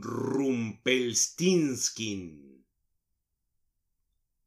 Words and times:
Rumpelstinskin. 0.00 2.64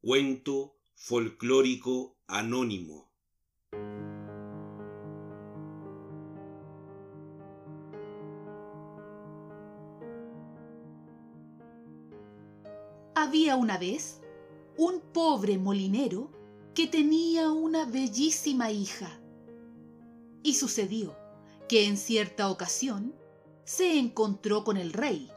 Cuento 0.00 0.78
folclórico 0.94 2.16
anónimo. 2.26 3.10
Había 13.14 13.56
una 13.56 13.78
vez 13.78 14.22
un 14.76 15.00
pobre 15.12 15.58
molinero 15.58 16.30
que 16.74 16.86
tenía 16.86 17.50
una 17.50 17.84
bellísima 17.84 18.70
hija. 18.70 19.20
Y 20.42 20.54
sucedió 20.54 21.16
que 21.68 21.86
en 21.86 21.96
cierta 21.96 22.50
ocasión 22.50 23.14
se 23.64 23.98
encontró 23.98 24.64
con 24.64 24.76
el 24.76 24.92
rey. 24.92 25.30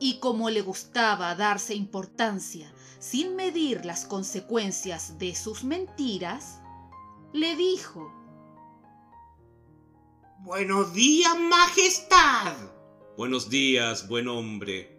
Y 0.00 0.18
como 0.20 0.50
le 0.50 0.60
gustaba 0.60 1.34
darse 1.34 1.74
importancia 1.74 2.72
sin 3.00 3.36
medir 3.36 3.84
las 3.84 4.04
consecuencias 4.04 5.18
de 5.18 5.34
sus 5.34 5.64
mentiras, 5.64 6.60
le 7.32 7.56
dijo, 7.56 8.12
Buenos 10.40 10.94
días, 10.94 11.36
Majestad. 11.38 12.54
Buenos 13.16 13.50
días, 13.50 14.06
buen 14.08 14.28
hombre. 14.28 14.96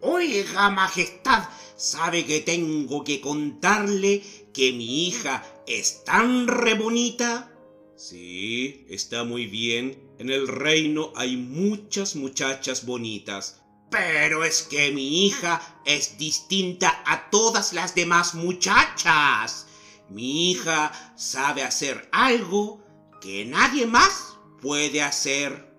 Oiga, 0.00 0.70
Majestad, 0.70 1.48
¿sabe 1.76 2.24
que 2.24 2.40
tengo 2.40 3.04
que 3.04 3.20
contarle 3.20 4.22
que 4.54 4.72
mi 4.72 5.08
hija 5.08 5.44
es 5.66 6.04
tan 6.04 6.46
re 6.46 6.74
bonita? 6.74 7.52
Sí, 7.96 8.86
está 8.88 9.24
muy 9.24 9.46
bien. 9.46 10.14
En 10.18 10.30
el 10.30 10.48
reino 10.48 11.12
hay 11.16 11.36
muchas 11.36 12.16
muchachas 12.16 12.86
bonitas. 12.86 13.59
Pero 13.90 14.44
es 14.44 14.62
que 14.62 14.92
mi 14.92 15.26
hija 15.26 15.60
es 15.84 16.16
distinta 16.16 17.02
a 17.04 17.28
todas 17.30 17.72
las 17.72 17.94
demás 17.94 18.34
muchachas. 18.34 19.66
Mi 20.08 20.52
hija 20.52 20.92
sabe 21.16 21.64
hacer 21.64 22.08
algo 22.12 22.80
que 23.20 23.44
nadie 23.44 23.86
más 23.86 24.36
puede 24.60 25.02
hacer. 25.02 25.76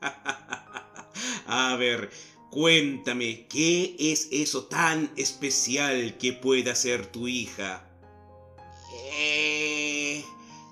a 1.46 1.76
ver, 1.76 2.10
cuéntame, 2.50 3.46
¿qué 3.48 3.96
es 3.98 4.28
eso 4.30 4.64
tan 4.64 5.10
especial 5.16 6.16
que 6.18 6.34
puede 6.34 6.70
hacer 6.70 7.06
tu 7.06 7.26
hija? 7.26 7.84
Eh, 9.12 10.24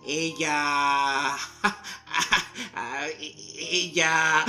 ella... 0.07 1.37
ella... 3.59 4.45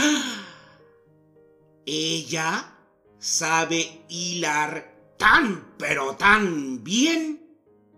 Ella 1.90 2.76
sabe 3.18 4.04
hilar 4.10 5.16
tan 5.18 5.74
pero 5.78 6.18
tan 6.18 6.84
bien 6.84 7.42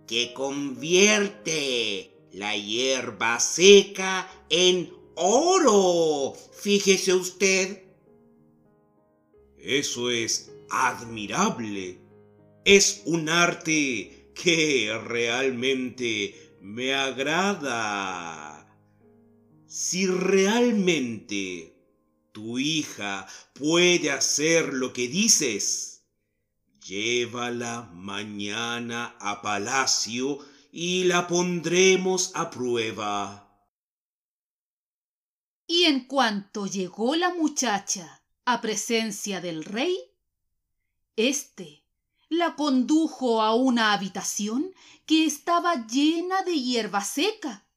que 0.08 0.32
convierte 0.36 2.12
la 2.32 2.56
hierba 2.56 3.40
seca 3.40 4.30
en 4.48 4.94
oro. 5.16 6.36
Fíjese 6.54 7.16
usted. 7.16 7.84
Eso 9.58 10.12
es 10.12 10.52
admirable. 10.70 11.98
Es 12.66 13.02
un 13.06 13.28
arte 13.28 14.32
que 14.36 14.96
realmente 15.04 16.56
me 16.62 16.94
agrada. 16.94 18.68
Si 19.66 20.06
realmente 20.06 21.79
tu 22.32 22.60
hija 22.60 23.28
puede 23.54 24.12
hacer 24.12 24.74
lo 24.74 24.94
que 24.94 25.08
dices, 25.08 26.04
llévala 26.86 27.90
mañana 27.94 29.16
a 29.20 29.42
palacio 29.42 30.40
y 30.72 31.06
la 31.06 31.28
pondremos 31.28 32.32
a 32.36 32.50
prueba. 32.50 33.46
Y 35.68 35.84
en 35.84 36.06
cuanto 36.06 36.66
llegó 36.66 37.16
la 37.16 37.34
muchacha 37.34 38.24
a 38.46 38.60
presencia 38.62 39.42
del 39.42 39.64
rey, 39.64 39.96
éste 41.16 41.84
la 42.28 42.56
condujo 42.56 43.42
a 43.42 43.56
una 43.56 43.94
habitación 43.94 44.74
que 45.06 45.26
estaba 45.26 45.88
llena 45.88 46.44
de 46.44 46.60
hierba 46.60 47.04
seca. 47.04 47.68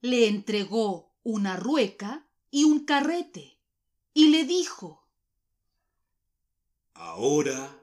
Le 0.00 0.28
entregó 0.28 1.12
una 1.22 1.56
rueca 1.56 2.26
y 2.50 2.64
un 2.64 2.84
carrete 2.84 3.59
y 4.14 4.28
le 4.28 4.44
dijo, 4.44 5.06
Ahora 6.94 7.80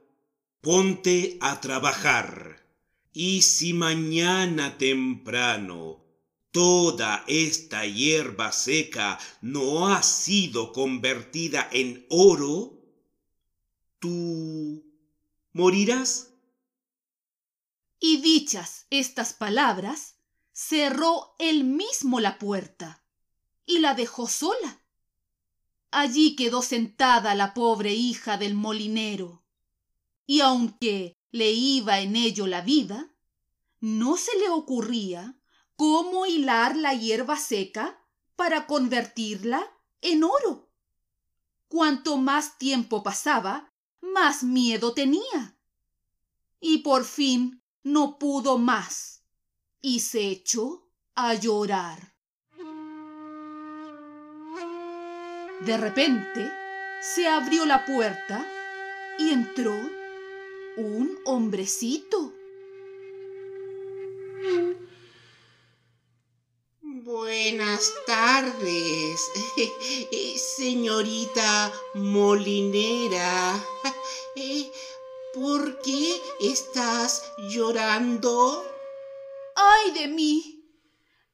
ponte 0.62 1.38
a 1.42 1.60
trabajar, 1.60 2.66
y 3.14 3.42
si 3.42 3.74
mañana 3.74 4.78
temprano 4.78 6.04
toda 6.52 7.24
esta 7.28 7.86
hierba 7.86 8.52
seca 8.52 9.20
no 9.42 9.88
ha 9.88 10.04
sido 10.04 10.74
convertida 10.74 11.68
en 11.72 12.06
oro, 12.10 12.80
tú 14.00 14.84
morirás. 15.54 16.34
Y 18.00 18.22
dichas 18.22 18.86
estas 18.90 19.34
palabras, 19.34 20.16
cerró 20.52 21.36
él 21.40 21.64
mismo 21.64 22.20
la 22.20 22.38
puerta 22.38 23.04
y 23.66 23.80
la 23.80 23.94
dejó 23.94 24.28
sola. 24.28 24.82
Allí 25.92 26.36
quedó 26.36 26.62
sentada 26.62 27.34
la 27.36 27.54
pobre 27.54 27.94
hija 27.94 28.38
del 28.38 28.56
molinero, 28.56 29.44
y 30.26 30.42
aunque 30.42 31.18
le 31.32 31.52
iba 31.52 32.00
en 32.00 32.16
ello 32.16 32.48
la 32.48 32.62
vida, 32.62 33.14
no 33.80 34.18
se 34.18 34.38
le 34.40 34.50
ocurría 34.50 35.40
cómo 35.76 36.26
hilar 36.26 36.76
la 36.76 36.94
hierba 36.94 37.38
seca 37.38 38.04
para 38.36 38.68
convertirla 38.68 39.66
en 40.02 40.24
oro. 40.24 40.70
Cuanto 41.68 42.18
más 42.18 42.58
tiempo 42.58 43.04
pasaba, 43.04 43.74
más 44.02 44.44
miedo 44.44 44.94
tenía. 44.94 45.58
Y 46.60 46.80
por 46.80 47.06
fin 47.06 47.62
no 47.84 48.18
pudo 48.18 48.58
más 48.58 49.24
y 49.82 50.00
se 50.00 50.28
echó 50.28 50.90
a 51.14 51.34
llorar. 51.34 52.17
De 55.62 55.76
repente 55.76 56.52
se 57.02 57.28
abrió 57.28 57.66
la 57.66 57.84
puerta 57.84 58.46
y 59.18 59.32
entró 59.32 59.74
un 60.78 61.18
hombrecito. 61.26 62.32
Buenas 66.82 67.92
tardes, 68.06 69.20
señorita 70.58 71.74
molinera. 71.96 73.60
¿Por 75.34 75.82
qué 75.82 76.22
estás 76.40 77.24
llorando? 77.50 78.64
¡Ay 79.56 79.92
de 79.92 80.08
mí! 80.08 80.64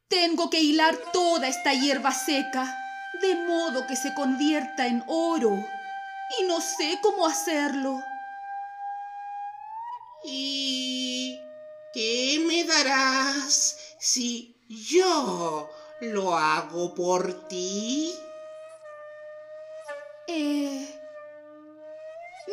Tengo 0.07 0.50
que 0.50 0.62
hilar 0.62 0.97
toda 1.12 1.50
esta 1.50 1.73
hierba 1.73 2.13
seca 2.13 2.79
de 3.23 3.35
modo 3.35 3.88
que 3.88 3.95
se 3.95 4.13
convierta 4.13 4.85
en 4.85 5.01
oro, 5.07 5.66
y 6.38 6.44
no 6.44 6.59
sé 6.59 7.00
cómo 7.01 7.25
hacerlo. 7.25 8.03
¿Y 10.25 11.39
qué 11.94 12.44
me 12.45 12.66
darás 12.66 13.95
si 13.97 14.57
yo 14.67 15.69
lo 16.01 16.35
hago 16.38 16.94
por 16.94 17.47
ti? 17.47 18.13
Eh... 20.27 21.00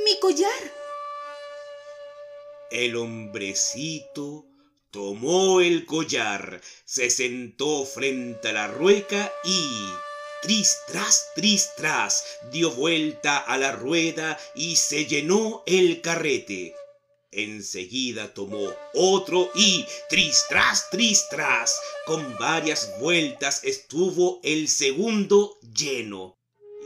Mi 0.05 0.21
collar. 0.21 0.63
El 2.71 2.95
hombrecito 2.95 4.45
tomó 4.93 5.61
el 5.61 5.85
collar, 5.85 6.61
se 6.85 7.11
sentó 7.11 7.85
frente 7.85 8.51
a 8.51 8.53
la 8.53 8.69
rueca 8.69 9.33
y 9.45 10.10
Tris, 10.43 10.79
tras, 10.87 11.29
tris, 11.35 11.71
tras, 11.77 12.25
dio 12.51 12.71
vuelta 12.71 13.37
a 13.39 13.59
la 13.59 13.73
rueda 13.73 14.39
y 14.55 14.77
se 14.77 15.05
llenó 15.05 15.63
el 15.67 16.01
carrete. 16.01 16.75
Enseguida 17.33 18.33
tomó 18.33 18.75
otro 18.95 19.51
y 19.55 19.85
tris, 20.09 20.45
tras, 20.49 20.89
tris, 20.91 21.27
tras, 21.31 21.79
con 22.07 22.37
varias 22.39 22.99
vueltas 22.99 23.63
estuvo 23.65 24.41
el 24.43 24.67
segundo 24.69 25.59
lleno. 25.75 26.39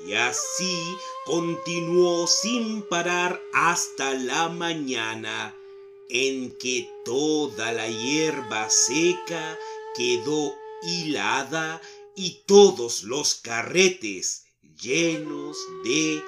Y 0.07 0.15
así 0.15 0.97
continuó 1.25 2.27
sin 2.27 2.83
parar 2.83 3.41
hasta 3.55 4.12
la 4.15 4.49
mañana, 4.50 5.55
en 6.11 6.59
que 6.59 6.91
toda 7.05 7.73
la 7.73 7.89
hierba 7.89 8.69
seca 8.69 9.59
quedó 9.97 10.55
hilada 10.83 11.81
y 12.16 12.44
todos 12.46 13.02
los 13.02 13.34
carretes 13.34 14.44
llenos 14.81 15.56
de 15.84 16.22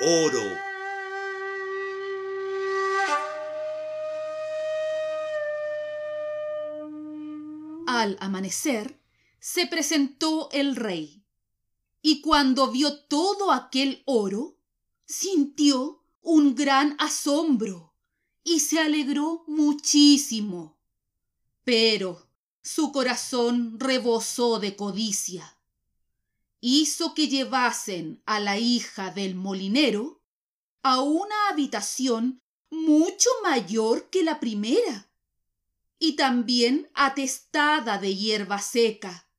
oro. 0.00 0.42
Al 7.86 8.16
amanecer 8.20 8.98
se 9.40 9.66
presentó 9.66 10.48
el 10.52 10.76
rey, 10.76 11.22
y 12.02 12.20
cuando 12.20 12.70
vio 12.70 13.00
todo 13.00 13.52
aquel 13.52 14.02
oro, 14.06 14.56
sintió 15.04 16.02
un 16.22 16.54
gran 16.54 16.96
asombro 16.98 17.94
y 18.44 18.60
se 18.60 18.78
alegró 18.78 19.44
muchísimo. 19.46 20.78
Pero 21.64 22.27
su 22.68 22.92
corazón 22.92 23.80
rebosó 23.80 24.58
de 24.58 24.76
codicia. 24.76 25.56
Hizo 26.60 27.14
que 27.14 27.26
llevasen 27.26 28.22
a 28.26 28.40
la 28.40 28.58
hija 28.58 29.10
del 29.10 29.34
molinero 29.34 30.20
a 30.82 31.00
una 31.00 31.48
habitación 31.48 32.42
mucho 32.68 33.30
mayor 33.42 34.10
que 34.10 34.22
la 34.22 34.38
primera 34.38 35.08
y 35.98 36.16
también 36.16 36.90
atestada 36.92 37.96
de 37.96 38.14
hierba 38.14 38.60
seca, 38.60 39.30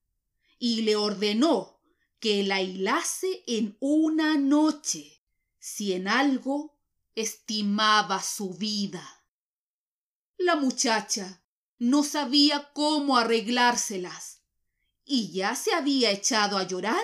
y 0.58 0.82
le 0.82 0.96
ordenó 0.96 1.80
que 2.20 2.42
la 2.42 2.64
hilase 2.64 3.44
en 3.46 3.78
una 3.80 4.38
noche, 4.38 5.24
si 5.60 5.94
en 5.94 6.08
algo 6.08 6.76
estimaba 7.14 8.24
su 8.24 8.56
vida. 8.56 9.24
La 10.38 10.56
muchacha 10.56 11.44
no 11.80 12.04
sabía 12.04 12.72
cómo 12.74 13.18
arreglárselas 13.18 14.42
y 15.06 15.32
ya 15.32 15.56
se 15.56 15.74
había 15.74 16.12
echado 16.12 16.58
a 16.58 16.68
llorar 16.68 17.02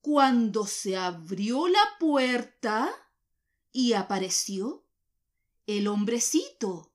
cuando 0.00 0.66
se 0.66 0.96
abrió 0.96 1.68
la 1.68 1.82
puerta 1.98 2.90
y 3.72 3.94
apareció 3.94 4.84
el 5.66 5.88
hombrecito. 5.88 6.92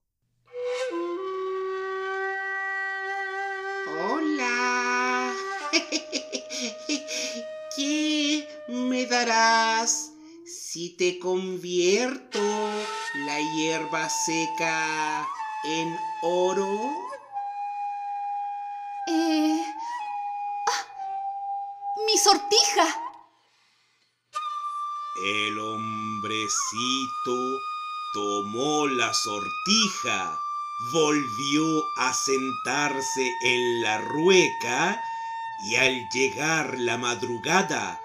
Hola. 4.02 5.34
¿Qué 7.76 8.48
me 8.68 9.06
darás 9.08 10.12
si 10.46 10.92
te 10.92 11.18
convierto 11.18 12.40
la 13.26 13.40
hierba 13.56 14.08
seca 14.10 15.28
en 15.70 16.00
oro? 16.22 16.92
Eh... 19.08 19.64
¡Ah! 20.68 20.86
¡Mi 22.08 22.18
sortija! 22.18 22.88
El 25.24 25.60
hombrecito 25.60 27.36
tomó 28.14 28.88
la 28.88 29.14
sortija, 29.14 30.40
volvió 30.92 31.84
a 31.98 32.14
sentarse 32.14 33.32
en 33.44 33.84
la 33.84 34.00
rueca 34.00 35.04
y 35.66 35.76
al 35.76 36.10
llegar 36.10 36.80
la 36.80 36.98
madrugada, 36.98 38.02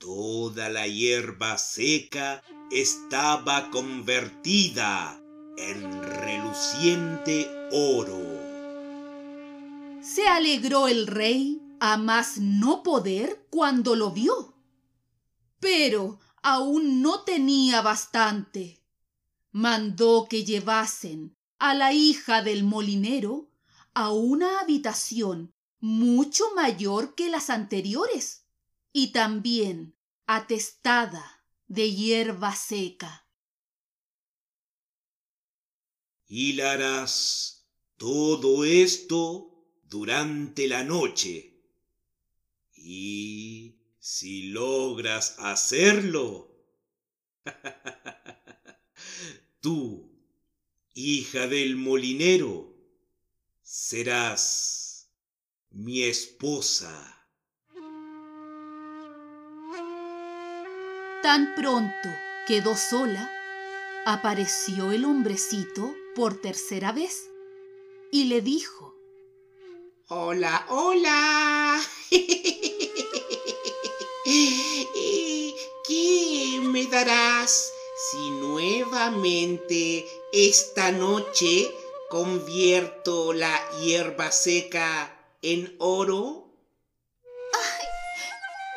toda 0.00 0.68
la 0.68 0.88
hierba 0.88 1.58
seca 1.58 2.42
estaba 2.70 3.70
convertida 3.70 5.20
en 5.56 6.02
reluciente 6.02 7.48
oro. 7.72 8.20
Se 10.02 10.26
alegró 10.26 10.88
el 10.88 11.06
rey 11.06 11.60
a 11.80 11.96
más 11.96 12.38
no 12.38 12.82
poder 12.82 13.46
cuando 13.50 13.96
lo 13.96 14.10
vio. 14.10 14.54
Pero 15.60 16.18
aún 16.42 17.02
no 17.02 17.22
tenía 17.22 17.80
bastante. 17.82 18.82
Mandó 19.52 20.26
que 20.28 20.44
llevasen 20.44 21.36
a 21.58 21.74
la 21.74 21.92
hija 21.92 22.42
del 22.42 22.64
molinero 22.64 23.48
a 23.94 24.10
una 24.10 24.60
habitación 24.60 25.54
mucho 25.80 26.44
mayor 26.54 27.14
que 27.14 27.28
las 27.28 27.50
anteriores 27.50 28.44
y 28.92 29.12
también 29.12 29.94
atestada 30.26 31.44
de 31.68 31.92
hierba 31.92 32.54
seca. 32.54 33.23
Hilarás 36.26 37.66
todo 37.96 38.64
esto 38.64 39.50
durante 39.84 40.68
la 40.68 40.84
noche. 40.84 41.54
Y 42.74 43.76
si 43.98 44.50
logras 44.50 45.36
hacerlo, 45.38 46.50
tú, 49.60 50.10
hija 50.94 51.46
del 51.46 51.76
molinero, 51.76 52.74
serás 53.62 55.08
mi 55.70 56.02
esposa. 56.02 57.10
Tan 61.22 61.54
pronto 61.54 62.10
quedó 62.46 62.76
sola, 62.76 63.30
apareció 64.04 64.92
el 64.92 65.06
hombrecito 65.06 65.94
por 66.14 66.40
tercera 66.40 66.92
vez 66.92 67.30
y 68.10 68.24
le 68.24 68.40
dijo, 68.40 68.94
Hola, 70.08 70.66
hola. 70.68 71.80
¿Qué 75.86 76.60
me 76.62 76.86
darás 76.86 77.72
si 78.10 78.30
nuevamente 78.30 80.06
esta 80.32 80.92
noche 80.92 81.74
convierto 82.10 83.32
la 83.32 83.58
hierba 83.80 84.30
seca 84.30 85.18
en 85.42 85.74
oro? 85.78 86.44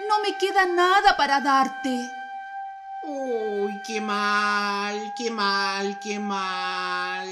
no 0.08 0.20
me 0.22 0.38
queda 0.38 0.66
nada 0.66 1.18
para 1.18 1.42
darte. 1.42 2.00
Uy, 3.10 3.72
qué 3.88 4.02
mal, 4.02 5.14
qué 5.18 5.32
mal, 5.32 5.98
qué 6.04 6.20
mal. 6.20 7.30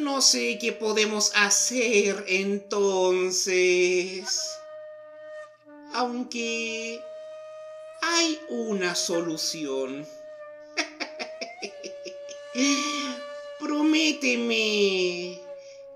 No 0.00 0.20
sé 0.20 0.58
qué 0.60 0.72
podemos 0.72 1.30
hacer 1.36 2.24
entonces. 2.26 4.26
Aunque 5.94 7.00
hay 8.02 8.40
una 8.48 8.96
solución. 8.96 10.04
Prométeme 13.60 15.40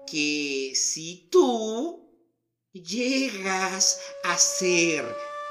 que 0.07 0.73
si 0.77 1.27
tú 1.33 2.09
llegas 2.73 4.01
a 4.23 4.39
ser 4.39 5.05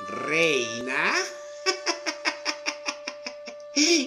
reina, 0.08 1.14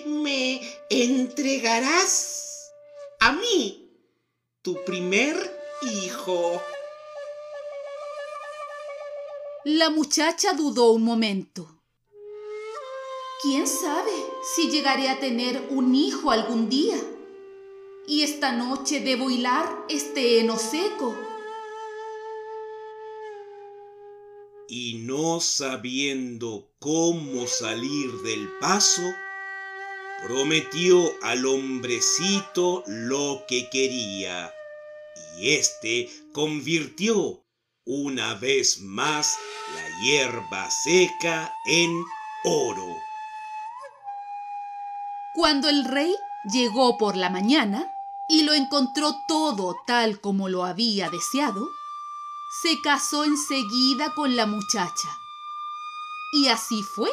me 0.07 0.61
entregarás 0.89 2.71
a 3.21 3.33
mí, 3.33 3.91
tu 4.63 4.85
primer 4.85 5.35
hijo. 5.83 6.63
La 9.65 9.91
muchacha 9.91 10.53
dudó 10.53 10.93
un 10.93 11.03
momento. 11.03 11.69
¿Quién 13.43 13.67
sabe 13.67 14.13
si 14.55 14.71
llegaré 14.71 15.09
a 15.09 15.19
tener 15.19 15.69
un 15.71 15.95
hijo 15.95 16.31
algún 16.31 16.69
día? 16.69 16.97
Y 18.07 18.23
esta 18.23 18.53
noche 18.53 19.01
debo 19.01 19.31
hilar 19.31 19.67
este 19.89 20.39
heno 20.39 20.59
seco. 20.59 21.17
Y 24.69 24.99
no 25.03 25.41
sabiendo 25.41 26.69
cómo 26.79 27.47
salir 27.47 28.13
del 28.23 28.49
paso, 28.61 29.03
prometió 30.25 31.13
al 31.23 31.45
hombrecito 31.45 32.83
lo 32.87 33.45
que 33.47 33.69
quería, 33.69 34.51
y 35.37 35.51
éste 35.51 36.09
convirtió 36.33 37.43
una 37.85 38.33
vez 38.35 38.81
más 38.81 39.37
la 39.75 40.01
hierba 40.01 40.71
seca 40.71 41.55
en 41.67 42.03
oro. 42.45 42.97
Cuando 45.35 45.69
el 45.69 45.85
rey 45.85 46.15
llegó 46.51 46.97
por 46.97 47.17
la 47.17 47.29
mañana 47.29 47.93
y 48.27 48.45
lo 48.45 48.55
encontró 48.55 49.15
todo 49.29 49.77
tal 49.87 50.23
como 50.23 50.49
lo 50.49 50.65
había 50.65 51.11
deseado, 51.11 51.69
se 52.63 52.81
casó 52.81 53.25
enseguida 53.25 54.15
con 54.15 54.37
la 54.37 54.47
muchacha. 54.47 55.19
Y 56.33 56.49
así 56.49 56.83
fue 56.83 57.11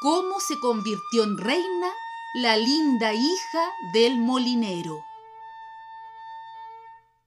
como 0.00 0.38
se 0.38 0.60
convirtió 0.60 1.24
en 1.24 1.36
reina 1.36 1.92
la 2.34 2.56
linda 2.56 3.12
hija 3.12 3.74
del 3.92 4.16
molinero. 4.16 5.04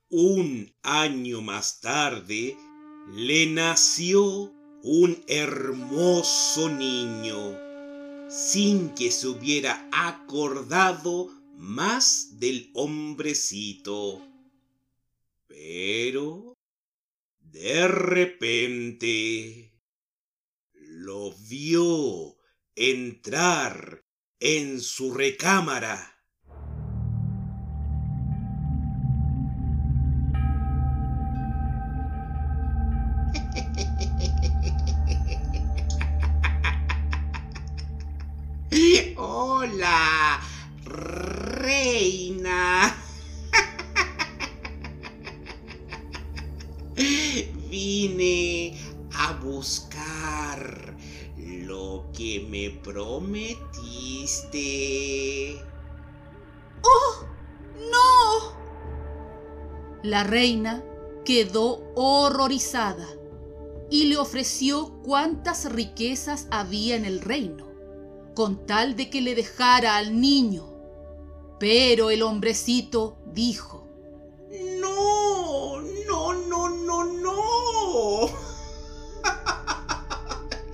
Un 0.09 0.73
año 0.81 1.41
más 1.41 1.79
tarde 1.79 2.57
le 3.13 3.45
nació 3.45 4.51
un 4.81 5.23
hermoso 5.27 6.69
niño 6.69 7.55
sin 8.29 8.95
que 8.95 9.11
se 9.11 9.27
hubiera 9.27 9.87
acordado 9.91 11.29
más 11.55 12.39
del 12.39 12.71
hombrecito. 12.73 14.25
Pero 15.47 16.57
de 17.41 17.87
repente 17.87 19.71
lo 20.73 21.31
vio 21.47 22.37
entrar 22.75 24.04
en 24.39 24.81
su 24.81 25.13
recámara. 25.13 26.11
Hola, 39.17 40.39
reina. 40.85 42.95
Vine 47.69 48.77
a 49.13 49.33
buscar 49.33 50.95
lo 51.37 52.09
que 52.13 52.45
me 52.49 52.69
prometiste. 54.25 55.61
¡Oh! 56.81 57.25
¡No! 57.91 58.55
La 60.03 60.23
reina 60.23 60.83
quedó 61.23 61.83
horrorizada 61.95 63.07
y 63.89 64.05
le 64.05 64.17
ofreció 64.17 65.01
cuantas 65.03 65.71
riquezas 65.71 66.47
había 66.51 66.95
en 66.95 67.05
el 67.05 67.21
reino, 67.21 67.67
con 68.35 68.65
tal 68.65 68.95
de 68.95 69.09
que 69.09 69.21
le 69.21 69.35
dejara 69.35 69.97
al 69.97 70.19
niño. 70.19 70.71
Pero 71.59 72.09
el 72.09 72.21
hombrecito 72.21 73.17
dijo, 73.33 73.87
No, 74.79 75.81
no, 76.07 76.33
no, 76.33 76.69
no, 76.69 77.05
no. 77.05 78.29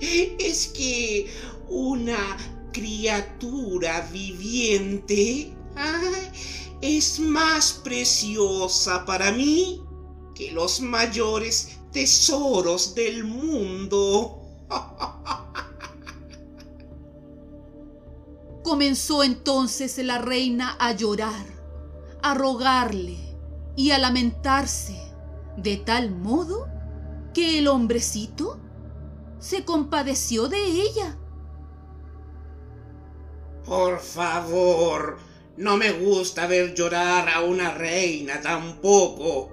Es 0.00 0.66
que 0.68 1.32
una 1.68 2.36
criatura 2.72 4.00
viviente 4.12 5.52
es 6.80 7.20
más 7.20 7.72
preciosa 7.84 9.04
para 9.06 9.30
mí 9.30 9.82
que 10.34 10.50
los 10.50 10.80
mayores 10.80 11.78
tesoros 11.92 12.94
del 12.94 13.24
mundo. 13.24 14.40
Comenzó 18.64 19.22
entonces 19.22 19.98
la 19.98 20.18
reina 20.18 20.76
a 20.80 20.92
llorar, 20.92 21.46
a 22.22 22.34
rogarle 22.34 23.18
y 23.76 23.90
a 23.90 23.98
lamentarse, 23.98 24.96
de 25.56 25.76
tal 25.76 26.10
modo 26.10 26.66
que 27.34 27.58
el 27.58 27.68
hombrecito 27.68 28.58
se 29.38 29.64
compadeció 29.64 30.48
de 30.48 30.64
ella. 30.64 31.18
Por 33.64 34.00
favor, 34.00 35.18
no 35.56 35.76
me 35.76 35.92
gusta 35.92 36.46
ver 36.46 36.74
llorar 36.74 37.28
a 37.28 37.42
una 37.42 37.72
reina 37.72 38.40
tampoco. 38.40 39.50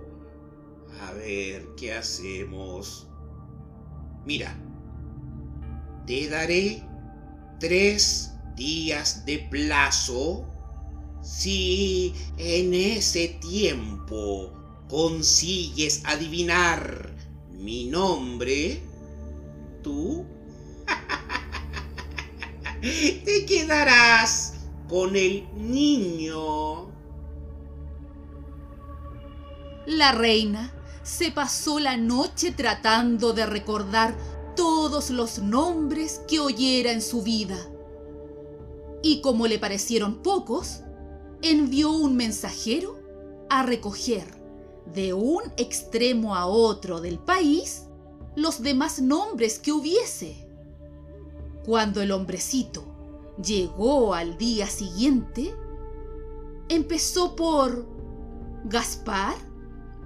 A 1.01 1.13
ver, 1.13 1.67
¿qué 1.77 1.93
hacemos? 1.93 3.07
Mira, 4.25 4.55
te 6.05 6.27
daré 6.27 6.83
tres 7.59 8.31
días 8.55 9.25
de 9.25 9.39
plazo 9.49 10.45
si 11.21 12.13
en 12.37 12.73
ese 12.73 13.39
tiempo 13.41 14.51
consigues 14.87 16.01
adivinar 16.05 17.13
mi 17.51 17.85
nombre, 17.85 18.81
tú 19.83 20.25
te 22.81 23.45
quedarás 23.45 24.53
con 24.87 25.15
el 25.15 25.47
niño. 25.55 26.89
La 29.85 30.11
reina 30.11 30.73
se 31.03 31.31
pasó 31.31 31.79
la 31.79 31.97
noche 31.97 32.51
tratando 32.51 33.33
de 33.33 33.45
recordar 33.45 34.15
todos 34.55 35.09
los 35.09 35.39
nombres 35.39 36.21
que 36.27 36.39
oyera 36.39 36.91
en 36.91 37.01
su 37.01 37.23
vida. 37.23 37.57
Y 39.01 39.21
como 39.21 39.47
le 39.47 39.59
parecieron 39.59 40.21
pocos, 40.21 40.81
envió 41.41 41.91
un 41.91 42.15
mensajero 42.15 42.99
a 43.49 43.63
recoger 43.63 44.25
de 44.93 45.13
un 45.13 45.41
extremo 45.57 46.35
a 46.35 46.45
otro 46.45 47.01
del 47.01 47.17
país 47.17 47.83
los 48.35 48.61
demás 48.61 49.01
nombres 49.01 49.59
que 49.59 49.71
hubiese. 49.71 50.48
Cuando 51.65 52.01
el 52.01 52.11
hombrecito 52.11 52.83
llegó 53.43 54.13
al 54.13 54.37
día 54.37 54.67
siguiente, 54.67 55.53
empezó 56.67 57.35
por 57.35 57.87
Gaspar, 58.65 59.35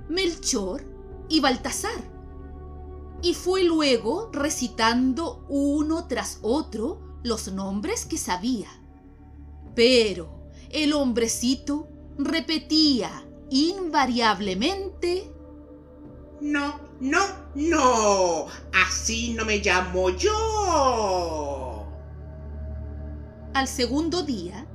Melchor 0.10 0.84
y 1.30 1.40
Baltasar, 1.40 2.12
y 3.22 3.34
fue 3.34 3.64
luego 3.64 4.30
recitando 4.34 5.46
uno 5.50 6.08
tras 6.08 6.40
otro 6.42 7.20
los 7.24 7.52
nombres 7.52 8.06
que 8.06 8.18
sabía. 8.18 8.68
Pero 9.76 10.50
el 10.70 10.94
hombrecito 10.94 11.88
repetía 12.18 13.26
invariablemente 13.50 15.32
No, 16.42 16.80
no, 17.04 17.20
no. 17.54 18.48
Así 18.74 19.34
no 19.34 19.44
me 19.44 19.58
llamo 19.58 20.10
yo. 20.12 21.86
Al 23.54 23.68
segundo 23.68 24.24
día, 24.24 24.66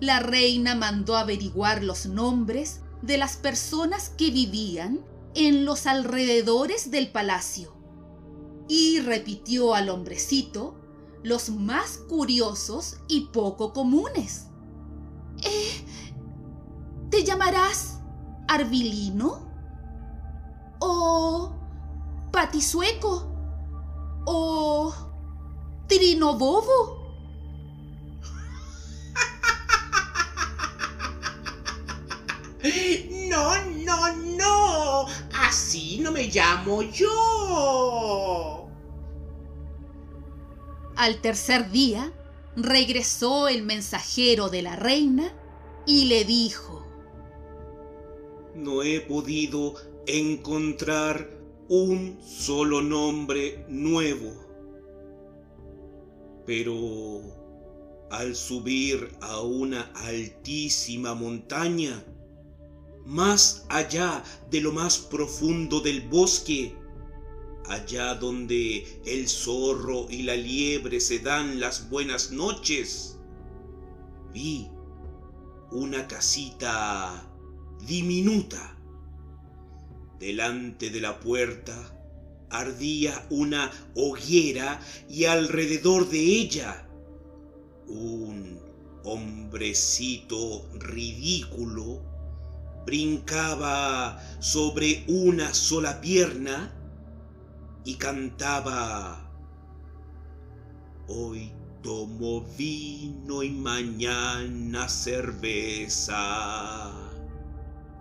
la 0.00 0.18
reina 0.18 0.74
mandó 0.74 1.16
averiguar 1.16 1.84
los 1.84 2.06
nombres 2.06 2.80
de 3.02 3.18
las 3.18 3.36
personas 3.36 4.08
que 4.10 4.32
vivían 4.32 5.04
en 5.36 5.64
los 5.64 5.86
alrededores 5.86 6.90
del 6.90 7.12
palacio 7.12 7.72
y 8.68 8.98
repitió 8.98 9.74
al 9.74 9.88
hombrecito 9.88 10.74
los 11.22 11.50
más 11.50 11.98
curiosos 12.08 12.96
y 13.06 13.28
poco 13.28 13.72
comunes. 13.72 14.48
Eh, 15.44 15.84
¿Te 17.10 17.22
llamarás 17.22 18.00
Arvilino? 18.48 19.46
¿O 20.80 21.55
Patisueco? 22.36 23.32
¿O 24.26 24.92
Trinobobo? 25.88 27.06
No, 33.30 33.54
no, 33.84 34.16
no. 34.36 35.06
Así 35.32 35.98
no 36.00 36.12
me 36.12 36.24
llamo 36.24 36.82
yo. 36.82 38.68
Al 40.96 41.20
tercer 41.22 41.70
día, 41.70 42.12
regresó 42.54 43.48
el 43.48 43.62
mensajero 43.62 44.50
de 44.50 44.60
la 44.62 44.76
reina 44.76 45.32
y 45.86 46.04
le 46.04 46.24
dijo, 46.24 46.84
No 48.54 48.82
he 48.82 49.00
podido 49.00 49.74
encontrar 50.06 51.35
un 51.68 52.18
solo 52.22 52.80
nombre 52.82 53.64
nuevo. 53.68 54.32
Pero 56.46 57.22
al 58.10 58.36
subir 58.36 59.08
a 59.20 59.40
una 59.40 59.82
altísima 59.94 61.14
montaña, 61.14 62.04
más 63.04 63.66
allá 63.68 64.22
de 64.50 64.60
lo 64.60 64.72
más 64.72 64.98
profundo 64.98 65.80
del 65.80 66.02
bosque, 66.08 66.74
allá 67.68 68.14
donde 68.14 69.00
el 69.04 69.28
zorro 69.28 70.06
y 70.08 70.22
la 70.22 70.36
liebre 70.36 71.00
se 71.00 71.18
dan 71.18 71.58
las 71.58 71.90
buenas 71.90 72.30
noches, 72.30 73.18
vi 74.32 74.68
una 75.72 76.06
casita 76.06 77.28
diminuta. 77.86 78.75
Delante 80.18 80.90
de 80.90 81.00
la 81.00 81.20
puerta 81.20 81.74
ardía 82.50 83.26
una 83.30 83.70
hoguera 83.94 84.80
y 85.08 85.24
alrededor 85.24 86.08
de 86.08 86.18
ella 86.18 86.86
un 87.88 88.60
hombrecito 89.04 90.68
ridículo 90.74 92.02
brincaba 92.84 94.20
sobre 94.40 95.04
una 95.08 95.52
sola 95.54 96.00
pierna 96.00 96.72
y 97.84 97.94
cantaba 97.96 99.22
Hoy 101.08 101.52
Tomo 101.82 102.44
vino 102.58 103.44
y 103.44 103.50
mañana 103.50 104.88
cerveza. 104.88 106.16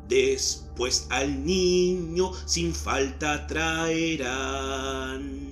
Después 0.07 1.07
al 1.09 1.43
niño 1.45 2.31
sin 2.45 2.73
falta 2.73 3.45
traerán. 3.47 5.45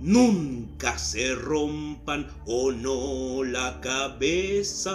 Nunca 0.00 0.96
se 0.98 1.34
rompan 1.34 2.30
o 2.46 2.70
no 2.70 3.42
la 3.42 3.80
cabeza. 3.80 4.92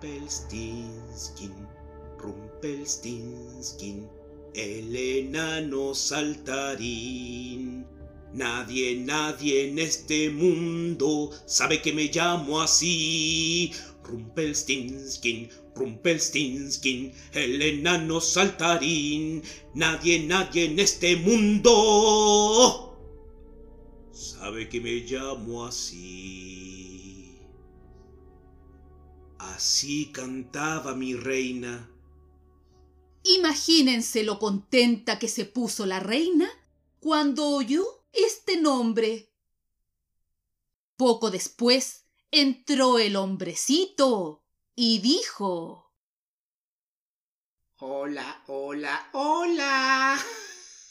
Rumpelstiltskin, 0.00 1.54
Rumpelstiltskin, 2.18 4.08
el 4.58 4.94
enano 4.96 5.94
saltarín. 5.94 7.86
Nadie, 8.34 8.96
nadie 8.96 9.68
en 9.68 9.78
este 9.78 10.30
mundo 10.30 11.30
sabe 11.46 11.80
que 11.80 11.92
me 11.92 12.10
llamo 12.12 12.60
así. 12.60 13.72
Rumpelstiltskin, 14.02 15.48
Rumpelstiltskin, 15.76 17.12
el 17.32 17.62
enano 17.62 18.20
saltarín. 18.20 19.42
Nadie, 19.74 20.26
nadie 20.26 20.64
en 20.64 20.80
este 20.80 21.16
mundo 21.16 22.88
sabe 24.12 24.68
que 24.68 24.80
me 24.80 25.00
llamo 25.00 25.66
así. 25.66 27.38
Así 29.38 30.06
cantaba 30.06 30.94
mi 30.96 31.14
reina. 31.14 31.88
Imagínense 33.28 34.22
lo 34.22 34.38
contenta 34.38 35.18
que 35.18 35.28
se 35.28 35.44
puso 35.44 35.84
la 35.84 36.00
reina 36.00 36.48
cuando 36.98 37.46
oyó 37.46 37.84
este 38.10 38.56
nombre. 38.56 39.30
Poco 40.96 41.30
después 41.30 42.06
entró 42.30 42.98
el 42.98 43.16
hombrecito 43.16 44.42
y 44.74 45.00
dijo 45.00 45.92
Hola, 47.76 48.44
hola, 48.46 49.10
hola. 49.12 50.18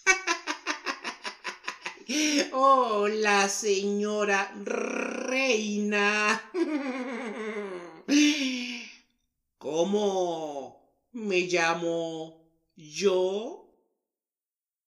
Hola, 2.54 3.50
señora 3.50 4.54
reina. 4.64 6.40
¿Cómo 9.58 10.77
me 11.18 11.42
llamo 11.42 12.48
yo? 12.76 13.74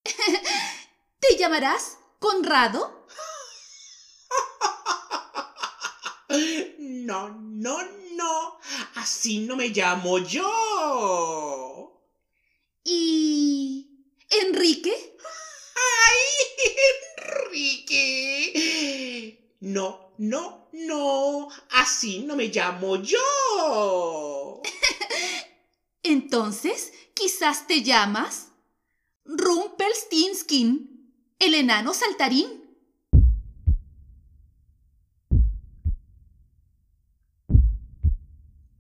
¿Te 1.21 1.37
llamarás 1.37 1.99
Conrado? 2.19 3.07
No, 6.79 7.29
no, 7.29 7.83
no. 8.13 8.59
Así 8.95 9.41
no 9.41 9.57
me 9.57 9.71
llamo 9.71 10.19
yo. 10.19 12.01
¿Y 12.85 14.07
Enrique? 14.29 14.95
¡Ay, 16.07 16.21
Enrique! 17.51 19.57
No, 19.61 20.13
no, 20.19 20.69
no. 20.73 21.49
Así 21.71 22.21
no 22.21 22.37
me 22.37 22.47
llamo 22.47 23.03
yo. 23.03 24.63
Entonces, 26.03 26.93
quizás 27.15 27.67
te 27.67 27.83
llamas 27.83 28.53
Rumpelstiltskin, 29.25 31.15
el 31.39 31.55
enano 31.55 31.93
saltarín. 31.93 32.49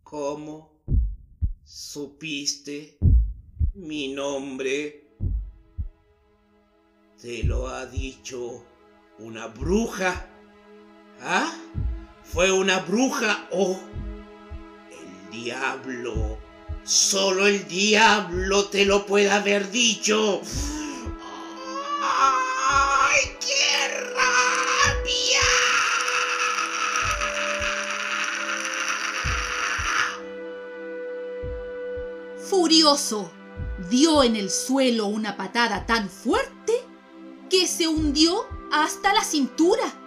¿Cómo 0.03 0.83
supiste 1.63 2.99
mi 3.75 4.09
nombre? 4.09 5.17
¿Te 7.21 7.45
lo 7.45 7.69
ha 7.69 7.85
dicho 7.87 8.65
una 9.19 9.47
bruja? 9.47 10.27
¿Ah? 11.21 11.53
¿Fue 12.25 12.51
una 12.51 12.79
bruja 12.81 13.47
o 13.53 13.79
el 14.91 15.31
diablo? 15.31 16.50
Solo 16.91 17.47
el 17.47 17.69
diablo 17.69 18.65
te 18.65 18.85
lo 18.85 19.07
puede 19.07 19.31
haber 19.31 19.71
dicho. 19.71 20.43
¡Ay, 22.03 23.37
qué 23.39 23.89
rabia! 24.13 25.41
Furioso, 32.49 33.31
dio 33.89 34.25
en 34.25 34.35
el 34.35 34.51
suelo 34.51 35.07
una 35.07 35.37
patada 35.37 35.87
tan 35.87 36.11
fuerte 36.11 36.73
que 37.49 37.69
se 37.69 37.87
hundió 37.87 38.45
hasta 38.73 39.15
la 39.15 39.23
cintura. 39.23 40.00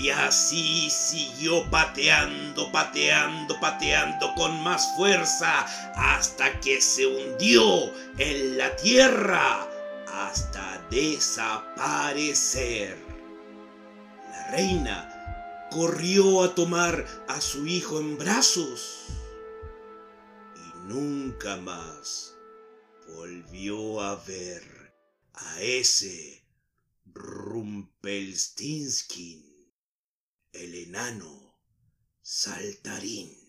Y 0.00 0.08
así 0.08 0.88
siguió 0.88 1.68
pateando, 1.70 2.72
pateando, 2.72 3.60
pateando 3.60 4.34
con 4.34 4.62
más 4.62 4.96
fuerza 4.96 5.66
hasta 5.94 6.58
que 6.60 6.80
se 6.80 7.06
hundió 7.06 7.92
en 8.16 8.56
la 8.56 8.74
tierra 8.76 9.68
hasta 10.10 10.82
desaparecer. 10.90 12.96
La 14.30 14.52
reina 14.52 15.68
corrió 15.70 16.44
a 16.44 16.54
tomar 16.54 17.04
a 17.28 17.38
su 17.42 17.66
hijo 17.66 18.00
en 18.00 18.16
brazos 18.16 19.04
y 20.56 20.72
nunca 20.88 21.58
más 21.58 22.34
volvió 23.06 24.00
a 24.00 24.16
ver 24.16 24.94
a 25.34 25.60
ese 25.60 26.42
Rumpelstiltskin 27.12 29.49
el 30.52 30.74
enano 30.74 31.56
saltarín. 32.22 33.39